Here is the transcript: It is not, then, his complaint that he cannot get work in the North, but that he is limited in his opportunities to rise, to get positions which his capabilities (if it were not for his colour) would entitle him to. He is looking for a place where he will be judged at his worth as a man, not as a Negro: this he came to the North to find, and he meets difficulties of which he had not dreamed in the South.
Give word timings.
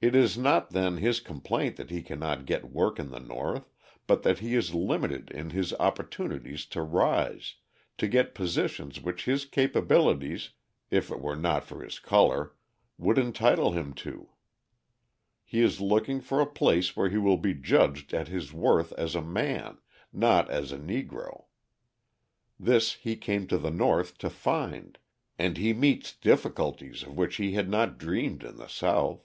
It 0.00 0.14
is 0.14 0.38
not, 0.38 0.70
then, 0.70 0.98
his 0.98 1.18
complaint 1.18 1.74
that 1.74 1.90
he 1.90 2.02
cannot 2.02 2.46
get 2.46 2.70
work 2.70 3.00
in 3.00 3.10
the 3.10 3.18
North, 3.18 3.68
but 4.06 4.22
that 4.22 4.38
he 4.38 4.54
is 4.54 4.72
limited 4.72 5.28
in 5.32 5.50
his 5.50 5.72
opportunities 5.74 6.66
to 6.66 6.82
rise, 6.82 7.56
to 7.96 8.06
get 8.06 8.32
positions 8.32 9.00
which 9.00 9.24
his 9.24 9.44
capabilities 9.44 10.50
(if 10.88 11.10
it 11.10 11.18
were 11.20 11.34
not 11.34 11.64
for 11.64 11.82
his 11.82 11.98
colour) 11.98 12.54
would 12.96 13.18
entitle 13.18 13.72
him 13.72 13.92
to. 13.94 14.28
He 15.44 15.62
is 15.62 15.80
looking 15.80 16.20
for 16.20 16.40
a 16.40 16.46
place 16.46 16.94
where 16.96 17.08
he 17.10 17.18
will 17.18 17.36
be 17.36 17.52
judged 17.54 18.14
at 18.14 18.28
his 18.28 18.52
worth 18.52 18.92
as 18.92 19.16
a 19.16 19.20
man, 19.20 19.78
not 20.12 20.48
as 20.48 20.70
a 20.70 20.78
Negro: 20.78 21.46
this 22.56 22.92
he 22.94 23.16
came 23.16 23.48
to 23.48 23.58
the 23.58 23.72
North 23.72 24.16
to 24.18 24.30
find, 24.30 24.96
and 25.40 25.56
he 25.58 25.72
meets 25.72 26.14
difficulties 26.14 27.02
of 27.02 27.16
which 27.16 27.34
he 27.34 27.54
had 27.54 27.68
not 27.68 27.98
dreamed 27.98 28.44
in 28.44 28.58
the 28.58 28.68
South. 28.68 29.24